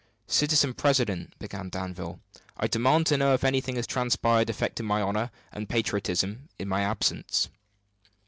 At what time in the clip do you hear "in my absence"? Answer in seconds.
6.57-7.49